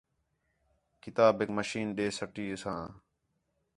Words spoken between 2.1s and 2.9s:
سَٹی ساں